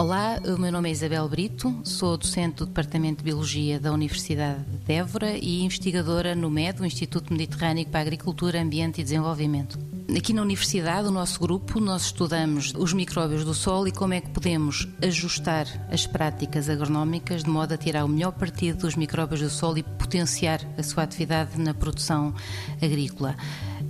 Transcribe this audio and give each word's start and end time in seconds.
Olá, 0.00 0.40
o 0.46 0.56
meu 0.56 0.70
nome 0.70 0.88
é 0.88 0.92
Isabel 0.92 1.28
Brito, 1.28 1.80
sou 1.82 2.16
docente 2.16 2.58
do 2.58 2.66
Departamento 2.66 3.18
de 3.18 3.24
Biologia 3.24 3.80
da 3.80 3.90
Universidade 3.90 4.62
de 4.86 4.92
Évora 4.92 5.36
e 5.36 5.64
investigadora 5.64 6.36
no 6.36 6.48
MED, 6.48 6.80
o 6.80 6.86
Instituto 6.86 7.32
Mediterrâneo 7.32 7.84
para 7.84 7.98
a 7.98 8.02
Agricultura, 8.02 8.62
Ambiente 8.62 9.00
e 9.00 9.02
Desenvolvimento. 9.02 9.76
Aqui 10.16 10.32
na 10.32 10.40
Universidade, 10.40 11.06
o 11.06 11.10
nosso 11.10 11.38
grupo, 11.38 11.78
nós 11.78 12.06
estudamos 12.06 12.72
os 12.74 12.94
micróbios 12.94 13.44
do 13.44 13.52
solo 13.52 13.88
e 13.88 13.92
como 13.92 14.14
é 14.14 14.22
que 14.22 14.30
podemos 14.30 14.88
ajustar 15.02 15.66
as 15.92 16.06
práticas 16.06 16.70
agronómicas 16.70 17.44
de 17.44 17.50
modo 17.50 17.74
a 17.74 17.76
tirar 17.76 18.06
o 18.06 18.08
melhor 18.08 18.32
partido 18.32 18.78
dos 18.78 18.96
micróbios 18.96 19.42
do 19.42 19.50
solo 19.50 19.76
e 19.76 19.82
potenciar 19.82 20.60
a 20.78 20.82
sua 20.82 21.02
atividade 21.02 21.60
na 21.60 21.74
produção 21.74 22.34
agrícola. 22.80 23.36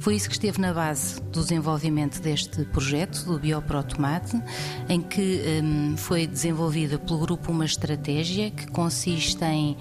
Foi 0.00 0.16
isso 0.16 0.28
que 0.28 0.34
esteve 0.34 0.60
na 0.60 0.74
base 0.74 1.20
do 1.22 1.41
desenvolvimento 1.41 2.20
deste 2.20 2.64
projeto, 2.64 3.24
do 3.24 3.38
Bioprotomate, 3.38 4.42
em 4.88 5.00
que 5.00 5.41
um, 5.62 5.96
foi 5.96 6.27
desenvolvida 6.27 6.98
pelo 6.98 7.20
grupo 7.20 7.52
uma 7.52 7.64
estratégia 7.64 8.50
que 8.50 8.66
consiste 8.72 9.44
em 9.44 9.77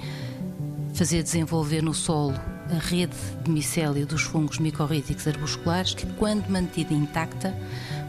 fazer 0.94 1.24
desenvolver 1.24 1.82
no 1.82 1.96
solo 1.96 2.36
a 2.72 2.80
rede 2.80 3.16
de 3.44 3.50
micélio 3.50 4.06
dos 4.06 4.22
fungos 4.22 4.60
micorríticos 4.60 5.28
arbusculares, 5.28 5.94
que, 5.94 6.06
quando 6.14 6.50
mantida 6.50 6.94
intacta, 6.94 7.54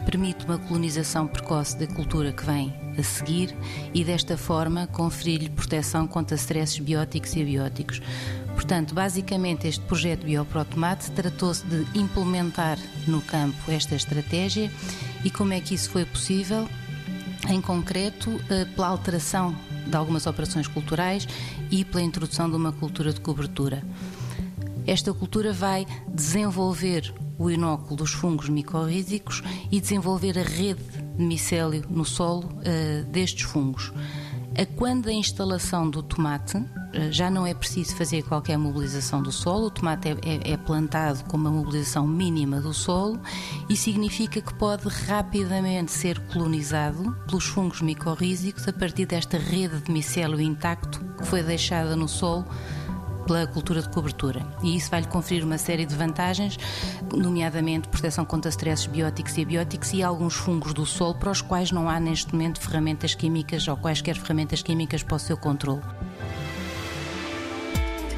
permite 0.05 0.45
uma 0.45 0.57
colonização 0.57 1.27
precoce 1.27 1.77
da 1.77 1.87
cultura 1.87 2.31
que 2.31 2.45
vem 2.45 2.73
a 2.97 3.03
seguir 3.03 3.55
e, 3.93 4.03
desta 4.03 4.37
forma, 4.37 4.87
conferir-lhe 4.87 5.49
proteção 5.49 6.07
contra 6.07 6.35
stresses 6.35 6.79
bióticos 6.79 7.35
e 7.35 7.41
abióticos. 7.41 8.01
Portanto, 8.53 8.93
basicamente, 8.93 9.67
este 9.67 9.83
projeto 9.85 10.25
Bioprotomate 10.25 11.11
tratou-se 11.11 11.65
de 11.65 11.85
implementar 11.97 12.77
no 13.07 13.21
campo 13.21 13.71
esta 13.71 13.95
estratégia 13.95 14.71
e 15.23 15.29
como 15.29 15.53
é 15.53 15.61
que 15.61 15.73
isso 15.73 15.89
foi 15.89 16.05
possível? 16.05 16.67
Em 17.47 17.61
concreto, 17.61 18.39
eh, 18.49 18.65
pela 18.75 18.87
alteração 18.87 19.55
de 19.87 19.95
algumas 19.95 20.27
operações 20.27 20.67
culturais 20.67 21.27
e 21.71 21.85
pela 21.85 22.01
introdução 22.01 22.49
de 22.49 22.55
uma 22.55 22.71
cultura 22.71 23.13
de 23.13 23.21
cobertura. 23.21 23.81
Esta 24.89 25.13
cultura 25.13 25.53
vai 25.53 25.85
desenvolver 26.07 27.13
o 27.37 27.47
inóculo 27.51 27.97
dos 27.97 28.11
fungos 28.11 28.49
micorrízicos 28.49 29.43
e 29.71 29.79
desenvolver 29.79 30.35
a 30.39 30.41
rede 30.41 30.81
de 31.15 31.23
micélio 31.23 31.85
no 31.87 32.03
solo 32.03 32.47
uh, 32.47 33.03
destes 33.11 33.43
fungos. 33.43 33.93
A 34.57 34.65
quando 34.65 35.07
a 35.07 35.13
instalação 35.13 35.87
do 35.87 36.01
tomate, 36.01 36.57
uh, 36.57 37.11
já 37.11 37.29
não 37.29 37.45
é 37.45 37.53
preciso 37.53 37.95
fazer 37.95 38.23
qualquer 38.23 38.57
mobilização 38.57 39.21
do 39.21 39.31
solo, 39.31 39.67
o 39.67 39.69
tomate 39.69 40.07
é, 40.09 40.17
é, 40.23 40.53
é, 40.53 40.57
plantado 40.57 41.23
com 41.25 41.37
uma 41.37 41.51
mobilização 41.51 42.07
mínima 42.07 42.59
do 42.59 42.73
solo 42.73 43.19
e 43.69 43.77
significa 43.77 44.41
que 44.41 44.53
pode 44.55 44.89
rapidamente 44.89 45.91
ser 45.91 46.19
colonizado 46.33 47.15
pelos 47.27 47.45
fungos 47.45 47.79
micorrízicos 47.79 48.67
a 48.67 48.73
partir 48.73 49.05
desta 49.05 49.37
rede 49.37 49.81
de 49.81 49.91
micélio 49.91 50.41
intacto 50.41 50.99
que 51.15 51.27
foi 51.27 51.43
deixada 51.43 51.95
no 51.95 52.07
solo 52.07 52.43
pela 53.29 53.45
cultura 53.45 53.79
de 53.79 53.89
cobertura. 53.89 54.43
E 54.63 54.75
isso 54.75 54.89
vai-lhe 54.89 55.05
conferir 55.05 55.45
uma 55.45 55.59
série 55.59 55.85
de 55.85 55.93
vantagens, 55.93 56.57
nomeadamente 57.15 57.87
proteção 57.87 58.25
contra 58.25 58.49
stresses 58.49 58.87
bióticos 58.87 59.37
e 59.37 59.43
abióticos 59.43 59.93
e 59.93 60.01
alguns 60.01 60.33
fungos 60.33 60.73
do 60.73 60.83
solo 60.83 61.13
para 61.13 61.29
os 61.29 61.39
quais 61.39 61.71
não 61.71 61.87
há 61.87 61.99
neste 61.99 62.33
momento 62.33 62.59
ferramentas 62.59 63.13
químicas 63.13 63.67
ou 63.67 63.77
quaisquer 63.77 64.17
ferramentas 64.17 64.63
químicas 64.63 65.03
para 65.03 65.15
o 65.15 65.19
seu 65.19 65.37
controle. 65.37 65.81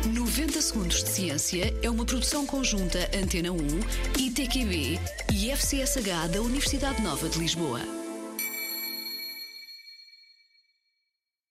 90 0.07 0.61
Segundos 0.61 1.03
de 1.03 1.09
Ciência 1.09 1.73
é 1.83 1.89
uma 1.89 2.05
produção 2.05 2.45
conjunta 2.45 2.97
Antena 3.13 3.51
1, 3.51 3.57
ITQB 4.17 4.97
e 5.33 5.51
FCSH 5.51 6.29
da 6.31 6.41
Universidade 6.41 7.01
Nova 7.01 7.27
de 7.27 7.37
Lisboa. 7.37 8.00